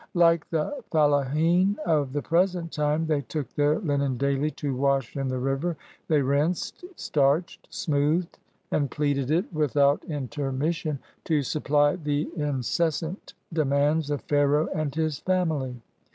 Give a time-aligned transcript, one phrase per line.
[0.15, 5.27] Like the fellahin of the present time, they took their linen daily to wash in
[5.27, 5.77] the river;
[6.07, 8.39] they rinsed, starched, smoothed,
[8.71, 15.19] and pleated it without intermission to supply the inces sant demands of Pharaoh and his
[15.19, 15.79] family.